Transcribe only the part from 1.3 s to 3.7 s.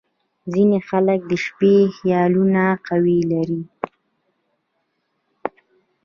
د شپې خیالونه قوي لري.